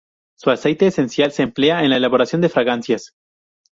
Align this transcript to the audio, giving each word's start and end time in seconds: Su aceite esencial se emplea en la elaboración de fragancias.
Su 0.35 0.49
aceite 0.49 0.87
esencial 0.87 1.31
se 1.31 1.43
emplea 1.43 1.83
en 1.83 1.91
la 1.91 1.97
elaboración 1.97 2.41
de 2.41 2.49
fragancias. 2.49 3.13